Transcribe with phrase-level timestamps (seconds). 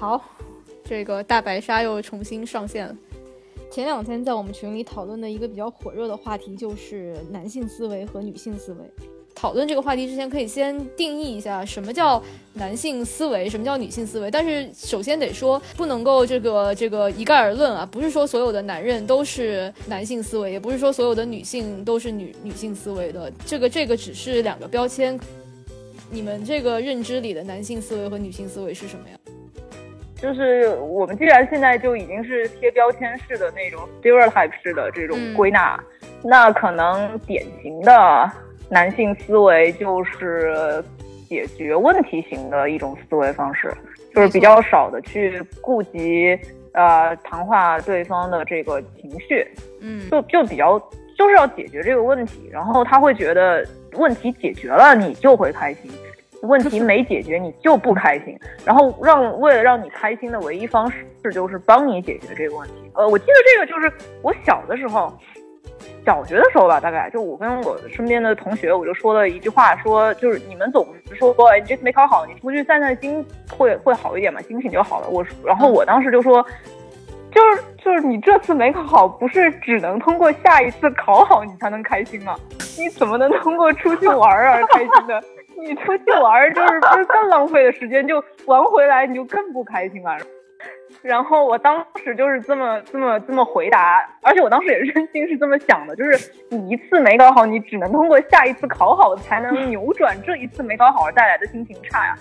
[0.00, 0.18] 好，
[0.82, 2.96] 这个大白鲨又重新上线了。
[3.70, 8.78] 前两天在我们群里讨论的一个比较火热的话题就是男性思维和女性思维。
[9.34, 12.22] 讨论这个话题之前，可以先定义一下什么叫
[12.54, 14.30] 男性思维，什么叫女性思维。
[14.30, 23.30] 但是首先得说，不能够这个这个一概而论啊，不是说所有的男人都是男性思维，也不是说所有的女性都是女女性思维的。
[23.44, 25.20] 这个这个只是两个标签。
[26.10, 29.19] 你们这个认知里的男性思维和女性思维是什么呀？
[30.20, 35.78] 就是我们既然现在就已经是贴标签式的那种 stereotype 式的这种归纳，
[36.22, 38.30] 那可能典型的。
[38.72, 40.80] 男性思维就是
[41.28, 43.68] 解决问题型的一种思维方式，
[44.14, 46.38] 就是比较少的去顾及
[46.70, 49.44] 呃谈话对方的这个情绪，
[49.80, 50.78] 嗯，就就比较
[51.18, 55.90] 就是要解决这个问题，然后他会觉得问题解决了你就会开心，
[56.42, 62.90] 问题没解决你就不开心，然后让为了让你开心的唯一方式就是帮你解决这个问题。
[62.94, 65.12] 呃，我记得这个就是我小的时候。
[66.04, 75.08] 小学的时候吧，大概就我跟我身边的同学，我就说了一句话，说就是你们总是说，哎，你这次没考好，你出去散散心会会好一点嘛，心情就好了。
[75.08, 76.42] 我然后我当时就说，
[77.30, 82.34] 就是就是你这次没考好，不是只能通过下一次考好你才能开心吗？
[82.78, 85.20] 你怎么能通过出去玩而开心呢？
[85.60, 90.16] 你出去玩就是不是更浪费的时间，就玩回来你就更不开心了。
[91.02, 102.14] 然后我当时就是这么这么这么回答，而且我当时也真心是这么想的，就是你一次没搞好，你只能通过下一次考好才能扭转这一次没搞好而带来的心情差呀。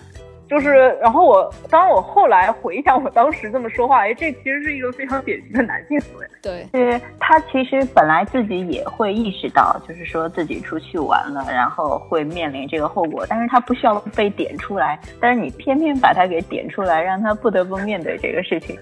[0.50, 6.28] 就是，然后我当我后来回想我当时这么说话，哎，这其实是一个非常典型的男性思维。
[6.42, 18.76] 对，是他其实本来自己也会意识到，就是说自己出去玩了，然后会面临这个后果，但是他不需要被点出来，但是你偏偏把他给点出来，让他不得不面对这个事情，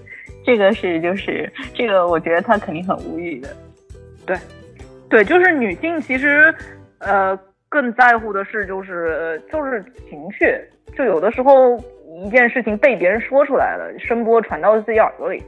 [0.44, 3.48] 这个是就是这个，我觉得他肯定很无语的。
[4.24, 4.38] 对，
[5.10, 6.54] 对，就是女性其实，
[6.98, 10.46] 呃，更在乎的是就是就是情绪。
[10.96, 11.76] 就有的时候，
[12.24, 15.42] 一件事情被别人说出来了，声波传到自己耳朵里，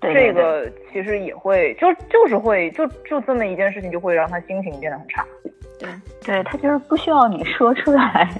[0.00, 5.26] 这个其实也会，就就是会，就就这么一件事情，就会让他心情变得很差。
[5.78, 5.88] 对，
[6.24, 8.30] 对他就是不需要你说出来。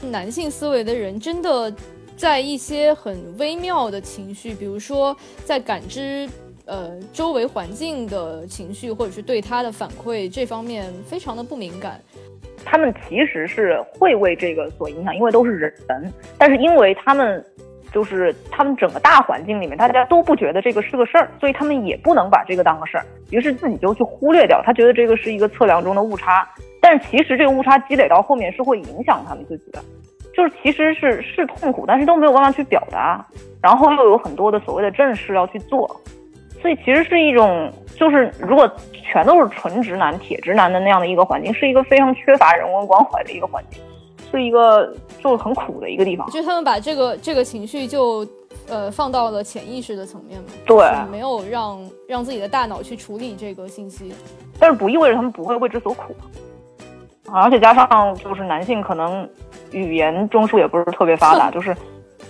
[0.12, 1.74] 男性思维的人真的
[2.16, 6.28] 在一些很微妙的情绪，比如说在感知
[6.68, 12.00] 呃周围环境的情绪，或者是对他的反馈这方面，非常的不敏感。
[12.64, 15.72] 他们其实是会为这个所影响，因为都是人，
[16.36, 17.42] 但是因为他们
[17.92, 26.46] 就是他们整个大环境里面，大家都不觉得这个是个事儿，所以他们也不能把这个当个事儿，于是自己就去忽略掉，他觉得这个是一个测量中的误差，
[26.82, 29.82] 但是其实这个误差积累到后面是会影响他们自己的，
[30.36, 33.24] 就是其实是是痛苦，但是都没有办法去表达，
[33.62, 35.88] 然后又有很多的所谓的正事要去做，
[36.60, 37.72] 所以其实是一种。
[37.98, 43.82] 就是如果全都是纯直男、铁直男的那样的一个环境，是一个非常缺乏人文关怀的一个环境，
[44.30, 46.24] 是一个就是很苦的一个地方。
[46.30, 48.24] 就他们把这个这个情绪就
[48.68, 54.14] 呃放到了潜意识的层面嘛，对，没有让让自己的大脑去处理这个信息。
[54.60, 56.14] 但是不意味着他们不会为之所苦，
[57.32, 59.28] 而且加上就是男性可能
[59.72, 61.76] 语言中枢也不是特别发达，就是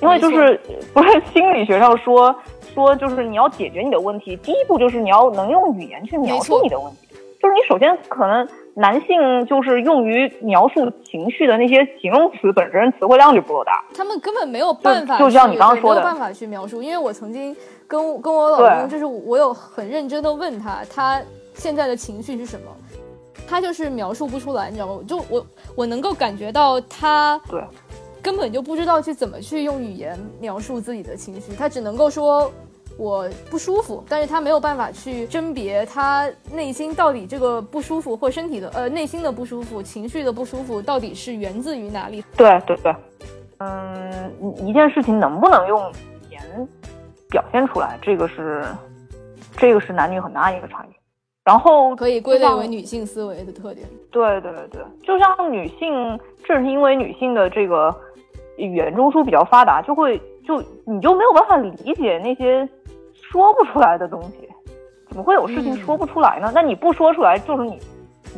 [0.01, 0.61] 因为就是
[0.93, 2.35] 不是心理学上说。
[2.75, 7.09] 说就是你要解决你的问题，第一步就是你要能用语言去描述你的问题。
[7.43, 16.81] 就是你首先可能男性就是用于描述情绪的那些形容词本身词汇量就不够大，他们根本没有办法，就像你刚刚说的，没有办法去描述。
[16.81, 17.57] 因为我曾经
[17.89, 21.21] 跟跟我老公，就是我有很认真的问他，他
[21.55, 22.67] 现在的情绪是什么，
[23.49, 25.01] 他就是描述不出来，你知道吗？
[25.09, 25.45] 就我
[25.75, 27.61] 我能够感觉到他对
[28.29, 32.53] 根本就不知道去怎么去用语言描述自己的情绪，他只能够说。
[32.99, 42.25] 我不舒服，但是他没有办法去甄别他内心到底这个不舒服或身体的呃内心的不舒服、情绪的不舒服到底是源自于哪里？
[42.37, 42.93] 对对对，
[43.59, 44.35] 嗯，
[44.67, 46.69] 一件事情能不能用语言
[47.31, 48.65] 表现出来，这个是
[49.57, 50.89] 这个是男女很大一个差异。
[51.45, 53.87] 然后可以归类为女性思维的特点。
[54.11, 57.95] 对对对，就像女性，正是因为女性的这个
[58.59, 62.69] 语言中枢比较发达，就会就你就没有办法理解那些。
[63.31, 64.49] 说不出来的东西，
[65.09, 66.51] 怎么会有事情说不出来呢？
[66.55, 67.79] 那你不说出来，就是你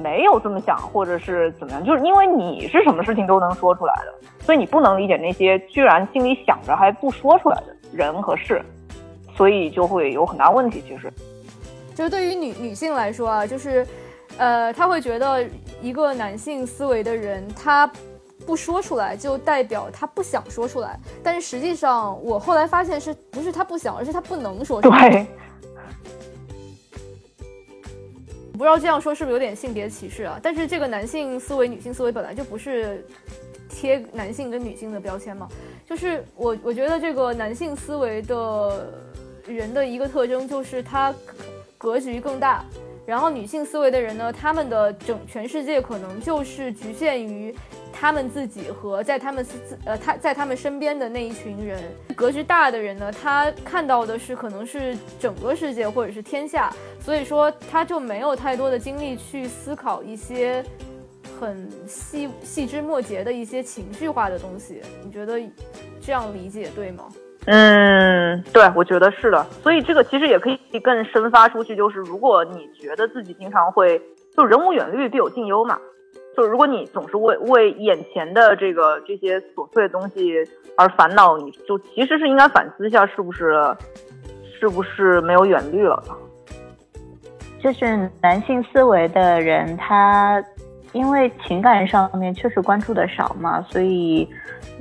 [0.02, 1.84] 没有这么想，或者是怎么样？
[1.84, 8.61] 就是因为你是什么事情都能说出来的，所以你不能理解那些居然心里想着还不说出来的人和事，
[9.37, 10.82] 所以就会有很大问题。
[10.88, 11.12] 其实，
[11.94, 13.87] 就是对于女女性来说啊，就是，
[14.38, 15.44] 呃，她会觉得
[15.81, 17.88] 一个男性思维的人，他
[18.46, 20.98] 不说出来，就代表他不想说出来。
[21.22, 25.10] 但是实际上，我后来发现是不是他不想，而是他不能说出来。
[25.10, 25.26] 对，
[28.52, 30.38] 不知道这样说是不是有点性别歧视啊？
[30.42, 33.06] 但是这个男性思维、女性思维本来就不是
[33.69, 35.48] 贴男性跟女性的标签嘛。
[35.88, 38.86] 就是我我觉得这个男性思维的
[39.46, 41.14] 人的一个特征就是他
[41.78, 42.64] 格局更大。
[43.06, 47.52] 然后女性思维的人呢，他们的整全世界可能就是局限于
[47.92, 51.81] 他们自己和在他们自呃他在他们身边的那一群人。
[52.16, 56.70] 格局大的人呢，他看到的是可能是整个世界或者是天下，
[57.00, 60.64] 所以说他就没有太多的精力去思考一些
[61.38, 64.82] 很细细枝末节的一些情绪化的东西。
[65.02, 65.40] 你觉得
[66.00, 67.04] 这样理解对吗？
[67.46, 69.43] 嗯，对，我觉得是的。
[69.62, 73.98] 所以这个其实也可以更深发出去，就是如果你觉得自己经常会，
[74.36, 75.81] 就人无远虑，必有近忧嘛。
[76.40, 80.34] 就如果你总是为为眼前的这个这些琐碎的东西
[80.75, 83.54] 而烦恼，你就其实是应该反思一下，是不是
[84.58, 86.02] 是不是没有远虑了？
[87.62, 90.42] 就是男性思维的人，他
[90.92, 94.28] 因为情感上面确实关注的少嘛，所以。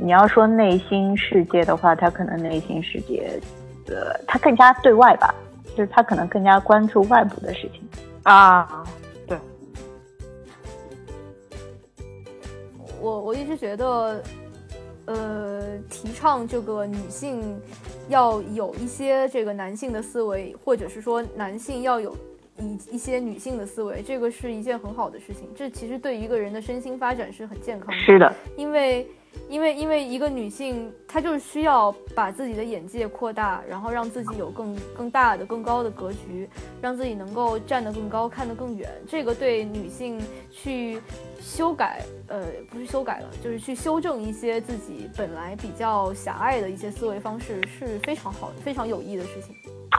[0.02, 3.38] 你要说内心世界的话，他可能内心世界，
[3.88, 5.36] 呃，他更加对外吧，
[5.76, 7.82] 就是他可能更加关注外部的事情
[8.24, 8.82] 啊。
[13.50, 14.24] 对，我我一直觉得，
[15.06, 17.60] 呃，提倡这个女性
[18.08, 22.16] 要有一些这个男性的思维，或者是说男性要有
[22.58, 25.50] 一一些女性的思维，这个是一件很好的事情。
[25.56, 27.94] 这其实对一个人的身心发展是很健康的。
[27.94, 29.08] 是的，因为。
[29.50, 36.48] 因为，因为一个女性，她就是需要把自己的眼界扩大，然后让自己有更更大的、更高的格局，
[36.82, 38.90] 让自己能够站得更高、看得更远。
[39.08, 40.22] 这个对女性
[40.52, 41.02] 去
[41.40, 49.56] 修改，呃，不是修改了，就是去修正一些自己本来比较狭隘的一些思维方式，是非常好的、非常有益的事情。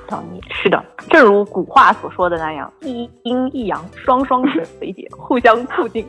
[0.09, 4.45] 同意，是的，正如古话所说的那样，一阴一阳，双双
[4.79, 6.07] 随解，互相促进。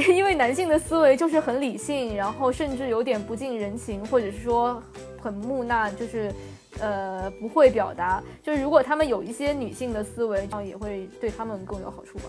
[0.08, 4.82] 因为男性的思维就是很理性，然后甚至有点不近人情，或者是说
[5.20, 6.32] 很木讷，就是
[6.80, 8.22] 呃不会表达。
[8.42, 12.24] 就是如果他们有一些女性的思维，这样也会对他们更有好处吧。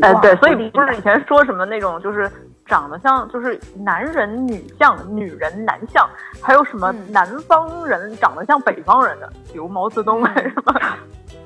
[0.00, 2.30] 呃，对，所以不是以前说什么那种就是
[2.64, 6.08] 长得像就是男人女相，女人男相，
[6.40, 10.80] 还有什么南方人长得像北方人的，比如毛泽东什么。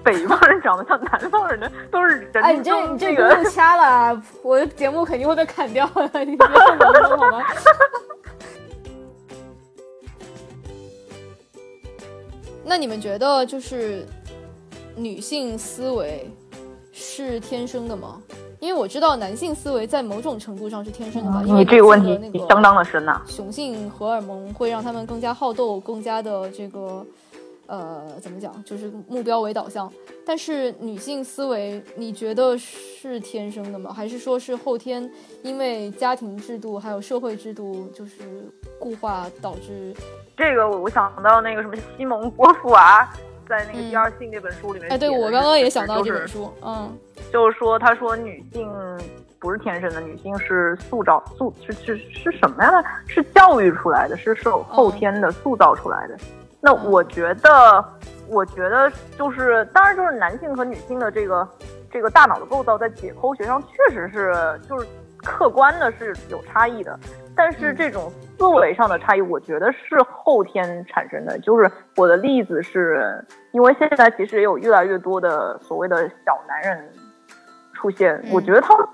[0.09, 2.43] 北方人长得像南方人的都是人。
[2.43, 6.25] 哎，你这你这个掐了，我的节目肯定会被砍掉的。
[6.25, 6.57] 你别说
[7.15, 7.45] 好吗？
[12.65, 14.07] 那你们觉得就是
[14.97, 16.31] 女性思维
[16.91, 18.23] 是天生的吗？
[18.61, 21.43] 因为我知道男性思维在某种程度上是天生的吧。
[21.45, 22.19] 你这个问题
[22.49, 23.21] 相当的深呐。
[23.27, 27.05] 雄性荷尔蒙会让他们更加好斗，更加的这个。
[27.69, 28.65] 呃，怎么讲？
[28.65, 29.93] 就是目标为导向。
[30.27, 33.93] 但是女性思维，你觉得是天生的吗？
[33.93, 35.11] 还是说是后天
[35.43, 39.95] 因为家庭制度还有社会制度就是固化导致？
[40.37, 43.07] 这个我想到那个什么西蒙波伏娃
[43.49, 44.91] 在那个《第二性》这本书里面。
[44.91, 46.51] 哎，对我刚刚也想到这本书。
[46.63, 46.91] 嗯，
[47.33, 48.71] 就是说，他说女性
[49.39, 52.85] 不是天生的，女性是塑造塑是是是什么样的？
[53.07, 56.17] 是教育出来的，是受后天的塑造出来的。
[56.61, 57.85] 那我觉得，
[58.29, 61.49] 我觉得就是，当然就是男性和女性的这个
[61.89, 64.85] 这个大脑的构造，在解剖学上确实是就是
[65.19, 66.99] 客观的是有差异的，
[67.37, 71.39] 但是这种思维上的差异，我觉得是后天产生的。
[71.39, 76.91] 就是我的例子是，因为现在其实也有越来越多的所谓的小男人
[77.73, 78.85] 出现，我觉得他们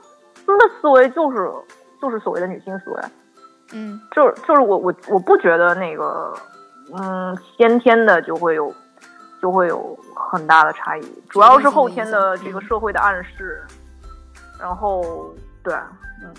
[0.59, 1.51] 的思维就是
[2.01, 3.01] 就是所谓的女性思维，
[3.73, 6.35] 嗯，就是就是我我我不觉得那个。
[6.93, 8.73] 嗯，先天的就会有，
[9.41, 13.65] 就会有很大的差异，主要是后天的这个社会的暗示。
[14.61, 15.03] 然后，
[15.63, 15.75] 对，
[16.23, 16.33] 嗯，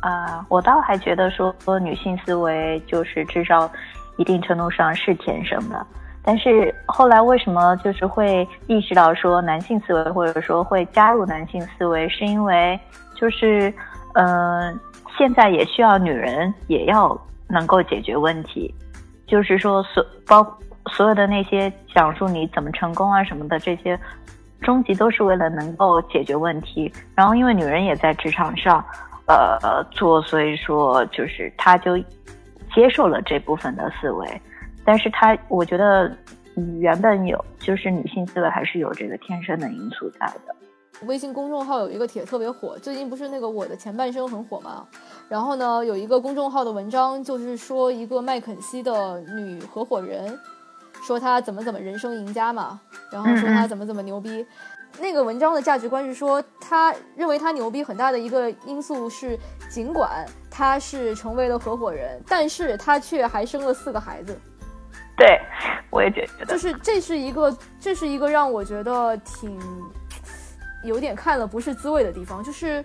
[0.00, 3.70] 啊，我倒还觉得说女性思维就是至少
[4.16, 5.86] 一定程度上是天生的，
[6.24, 12.80] 但是后来为什么就是会意识到说男性思维或者说会加入男性思维，是因为
[13.14, 13.72] 就是
[14.14, 14.80] 嗯，
[15.18, 17.16] 现在也需要女人也要
[17.48, 18.74] 能够解决问题。
[19.26, 20.58] 就是说，所包
[20.90, 23.98] 所有的那些讲述你怎么成功啊什么的这些，
[24.60, 26.92] 终极都是为了能够解决问题。
[27.14, 28.84] 然后，因为女人也在职场上，
[29.26, 31.96] 呃做，所以说就是她就
[32.74, 34.42] 接受了这部分的思维。
[34.84, 36.10] 但是她，我觉得
[36.80, 40.54] 原本有就是女性思维还是有这个天生的因素在的。
[41.06, 44.86] 微信公众号有一个帖特别火，最近不是那个我的前半生很火吗？
[45.28, 50.38] 然后呢，有一个公众号的文章就是说一个麦肯锡的女合伙人，
[51.02, 52.80] 说她怎么怎么人生赢家嘛，
[53.10, 54.46] 然后说她怎么怎么牛逼。
[55.00, 59.38] 那个文章的价值观是说，他认为她牛逼很大的一个因素是，
[59.70, 64.38] 尽管她是成为了合伙人，但是她却还生了四个孩子。
[65.16, 65.40] 对，
[65.90, 69.58] 我也觉得，就是这是一个，这是一个让我觉得挺
[70.82, 72.42] 有点看了不是滋味的地方。
[72.42, 72.84] 就是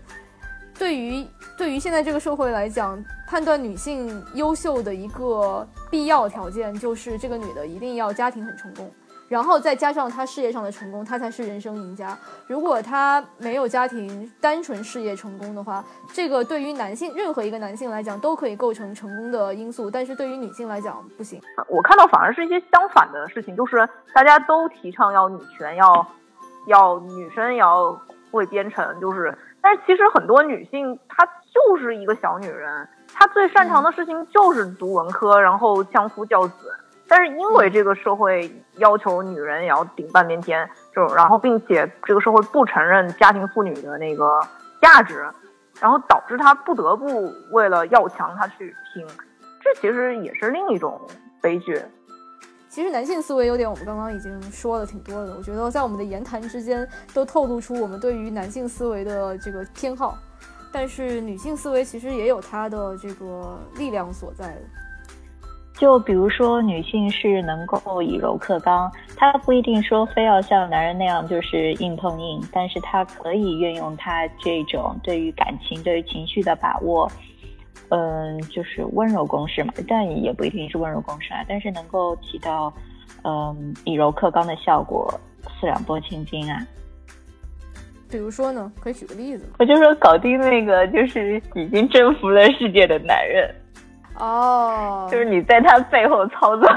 [0.77, 1.27] 对于
[1.57, 8.91] 对于现在这个社会来讲，判断女性优秀的一个必要条件，就是这个女的一定要家庭很成功。
[9.29, 12.17] 然后再加上她事业上的成功，她才是人生赢家。
[12.47, 21.41] 如果她没有家庭，单纯事业成功的话，这个对于男性任何一个男性来讲都可以构成成功的因素，但是对于女性来讲不行。
[21.67, 26.07] 我看到反而是一些相反的事情，就是大家都提倡要女权，要
[26.67, 27.99] 要女生也要
[28.31, 36.53] 会编程，就是，但是其实很多女性她就是一个小女人，她最擅长的事情就是读文科，然后相夫教子。
[37.09, 44.41] 但是因为这个社会要求女人也要顶半边天，就然后并且这个社会不承认家庭妇女的那个
[44.81, 45.25] 价值，
[45.79, 49.07] 然后导致她不得不为了要强她去拼，
[49.61, 50.99] 这其实也是另一种
[51.41, 51.81] 悲剧。
[52.77, 60.15] 其实男性思维有点，我们刚刚已经说了挺多的，我觉得在我们的言谈之间都透露出我们对于男性思维的这个偏好，
[60.71, 64.55] 但是女性思维其实也有它的这个力量所在。
[65.73, 77.11] 就比如说，女性是能够以柔克刚，她不一定说非要像男人那样就是硬碰硬，但是她可以运用她这种对于感情、对于情绪的把握，
[77.89, 82.73] 嗯，就是温柔攻势嘛，但也不一定是温柔攻势啊，但是能够起到
[83.23, 85.13] 嗯以柔克刚的效果，
[85.59, 86.65] 四两拨千斤啊。
[88.09, 93.53] 比如说呢，可以举个例子我就说搞定那个就是已经征服了世界的男人。
[94.19, 96.67] 哦，就是你在他背后操作，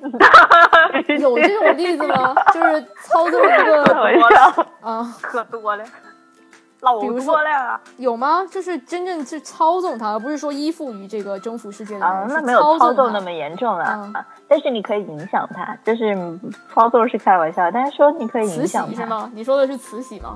[1.18, 2.34] 有这种例子吗？
[2.52, 5.84] 就是操作一个 啊，可多了，
[6.80, 7.80] 老多了。
[7.96, 8.44] 有吗？
[8.50, 14.12] 就是真正去操纵他，而不是说依附于这个征服世界的啊，那没有操纵那么严重了。
[14.48, 16.14] 但是你可以影响他，就是
[16.72, 19.30] 操作是开玩笑，但是说你可以影响他是吗？
[19.34, 20.34] 你说的是慈禧吗？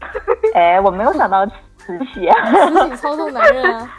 [0.54, 1.46] 哎，我没有想到
[1.78, 2.36] 慈禧，啊
[2.70, 3.90] 慈禧操纵男人啊。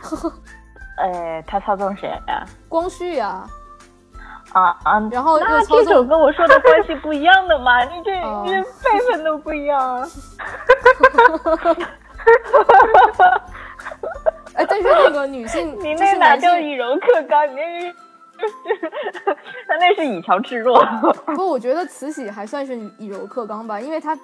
[0.97, 2.45] 哎，他操纵谁呀？
[2.69, 3.45] 光绪呀！
[4.53, 4.99] 啊啊！
[5.11, 7.83] 然后那这种跟我说的关系不一样的嘛？
[7.91, 8.11] 你这
[8.43, 9.79] 你这辈分都不一样。
[9.81, 10.07] 啊！
[14.55, 17.47] 哎，但是那个女性， 你那哪叫以柔克刚？
[17.49, 19.33] 你那
[19.67, 20.81] 他那是以强制弱。
[21.35, 24.17] 不，我觉得慈禧还算是以柔克刚吧，因为她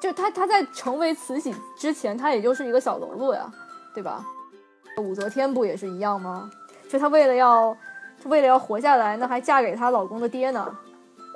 [0.00, 3.50] 就她她在成为慈禧之前，她也就是一个小喽啰呀，
[3.94, 4.24] 对吧？
[4.98, 6.50] 武则天不也是一样吗？
[6.88, 7.76] 就她为了要，
[8.24, 10.66] 为了要活下来，那还嫁给她老公的爹呢？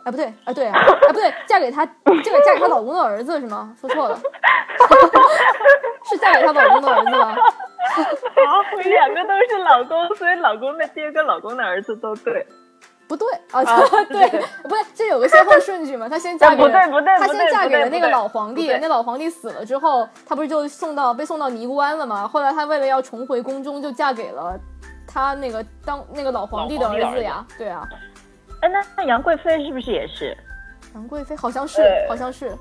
[0.04, 1.86] 哎，不对，啊对，啊不对，嫁给她，
[2.22, 3.74] 这个嫁给她老公的儿子是吗？
[3.80, 4.18] 说错了，
[6.04, 7.34] 是嫁给她老公的儿子吗？
[7.94, 12.46] 好，两个都是老公，所以老公的爹跟老公的儿子都对。
[13.06, 13.62] 不对啊，
[14.08, 14.26] 对，
[14.64, 16.08] 不对，这有个先后顺序嘛？
[16.08, 22.26] 她先嫁给，不对不对，她先嫁给了那个老皇帝，那老皇帝死了之后，她不是就送到被送到尼姑庵了吗？
[22.26, 24.58] 后来她为了要重回宫中，就嫁给了
[25.14, 27.88] 她那个当那个老皇帝的儿子呀，对啊。
[28.60, 30.36] 哎，那那杨贵妃是不是也是？
[30.94, 32.52] 杨贵妃好像是，好像是。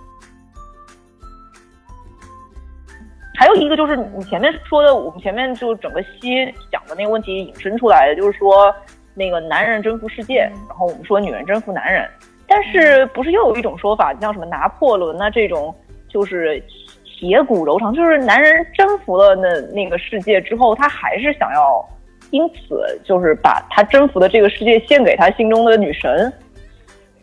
[3.35, 8.71] 还有一个就是你前面说的，我们前面就整个戏讲的那个问题引申出来的，就是说。
[9.15, 12.09] 那个男人征服世界，然后我们说女人征服男人，
[12.47, 15.71] 但是不是又有一种说法，像什么拿破仑啊这种，
[16.09, 16.59] 就是
[17.05, 21.87] 铁骨柔肠，就是男人征服了那那个世界之后，他还是想要，
[22.33, 26.33] 因此就是把他征服的这个世界献给他心中的女神，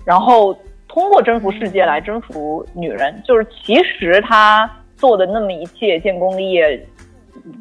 [0.05, 6.87] 然后通过征服世界来征服女人，就是其实他做的那么一切建功立业，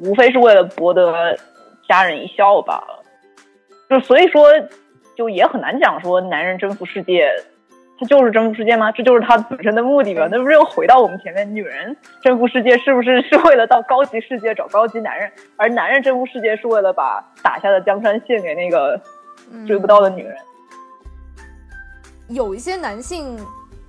[0.04, 1.36] 无非是为了博得
[1.88, 3.04] 家人一笑罢了。
[3.90, 4.48] 就所以说，
[5.18, 7.28] 就也很难讲说男人征服世界，
[8.00, 8.92] 他就是征服世界吗？
[8.92, 10.28] 这就是他本身的目的吗？
[10.32, 19.00] 那不是又回到我们前面，女人征服世界是不是是为了到高级世界找高级男人，而男人征服世界是为了把打下的江山献给那个
[19.68, 20.36] 追不到的女人？
[22.30, 23.38] 有一些男性，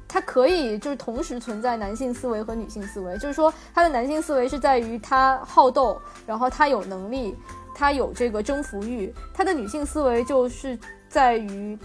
[0.09, 7.37] 他可以就是同时存在男性思维和女性思维，就是说他的男性思维是在于他好斗，然后他有能力。
[7.73, 11.79] 他有这个征服欲，他的女性思维就是在于，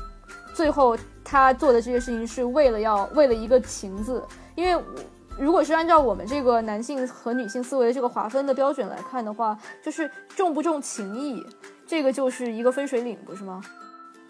[0.54, 4.24] 最后她做的这些事情是为了要为了一个情字，
[4.56, 4.84] 因为
[5.38, 11.46] 如果是按照我们这个男性和女性思维这个划分的标准来看的话，就是重不重情义，
[11.86, 13.62] 这个就是一个分水岭，不是吗？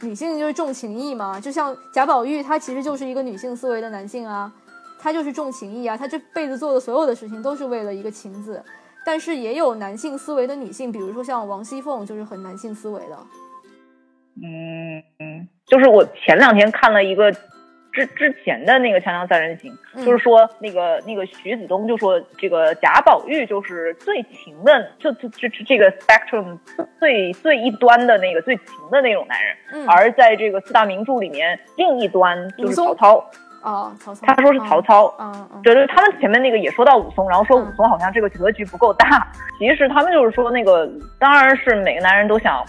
[0.01, 4.51] 女性就是重情义嘛，就像贾宝玉，他其实就是一个女性思维的男性啊，
[4.99, 8.61] 他就是重情义啊，他这辈子做的所有的事情都是为了一个情字。
[9.05, 13.17] 但是也有男性思维的女性，比如说像王熙凤，就是很男性思维的。
[14.41, 17.31] 嗯嗯，就是我前两天看了一个
[17.91, 19.71] 之之前的那个《锵锵三人行》，
[20.05, 26.57] 就是说那个那个徐子东就说这个贾宝玉就是最情的，就就就这个 spectrum
[26.99, 33.25] 最最一端的那个最情的那种男人，而在这个四大名著里面另一端就是曹操。
[33.63, 39.27] 哦，曹操，他说是曹操，嗯嗯，对对，他们前面那个也说到武松，然后说武松好像这个格局不够大，
[39.57, 40.87] 其实他们就是说那个，
[41.17, 42.63] 当然是每个男人都想，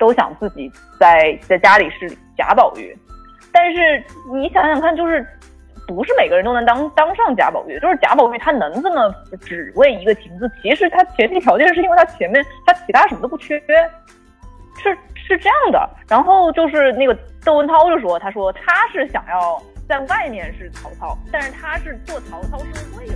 [0.00, 2.96] 都想自己在在家里是贾宝玉，
[3.52, 4.02] 但是
[4.32, 5.24] 你想想看，就是
[5.86, 13.60] 不是每个人都能当当上贾宝玉，就是贾宝玉他能这么只为一个情字，其实他前提条件是因为他前面他其他什么都不缺，
[14.82, 19.62] 是是这样的，然后就是那个窦文涛就说，他说他是想要。
[19.90, 23.08] 在外面是曹操，但是他是做曹操是为